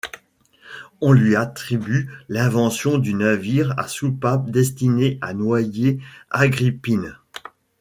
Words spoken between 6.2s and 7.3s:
Agrippine.